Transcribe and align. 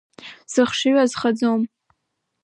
Сыхшыҩ 0.51 0.95
азхаӡом… 1.03 1.61